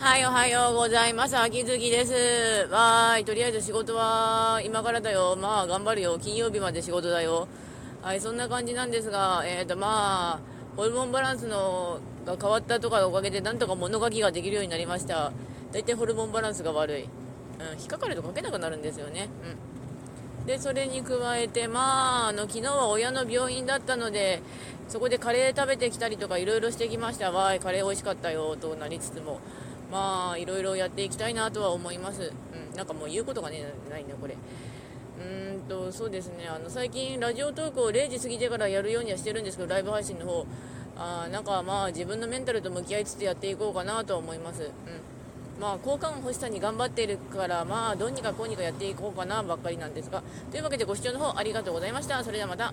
[0.00, 1.36] はい、おはようございます。
[1.36, 2.72] 秋月です。
[2.72, 5.36] わーい、とりあえず仕事は今からだよ。
[5.38, 6.18] まあ、頑張るよ。
[6.18, 7.46] 金曜日まで仕事だよ。
[8.00, 10.40] はい、そんな感じなんですが、えっ、ー、と、まあ、
[10.74, 15.32] ホルモンバランスのが変わったとかのおかげで、なんとか物書きができるようになりました。
[15.70, 17.02] 大体ホルモンバランスが悪い。
[17.02, 17.06] う
[17.76, 19.28] ん、引っかかると書けなくなるんですよね。
[20.40, 20.46] うん。
[20.46, 24.40] で、それに加えて、まあ、あの、昨日は親の病院だったので、
[24.88, 27.32] そこでカレー食べてきたりとかいろいろしてきました。
[27.32, 29.40] わーい、カレー美味しかったよ、となりつつも。
[29.90, 32.32] まあいろいろやっていきたいなとは思います、
[32.70, 34.34] うん、なんかもう言うことがねないねこれ。
[34.34, 36.48] うーんとそうですね。
[36.48, 40.46] あの最近ラジオトークを0時過ぎてからやるようにはしてるんですけどライブ配信の方。
[40.96, 44.70] あなんかまあ自分のメンタルと向き合いつつやっていこうかなとは思います、うん。
[45.60, 52.22] まあ、交換欲しさに頑張っているから、まあ、どうにかこうにかやっていこうかなばっかりなんですが、というわけでご視聴の方ありがとうございました。
[52.24, 52.72] それではまた。